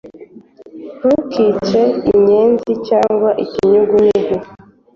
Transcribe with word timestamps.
Ntukice 0.97 1.81
inyenzi 2.13 2.71
cyangwa 2.87 3.29
ikinyugunyugu, 3.43 4.35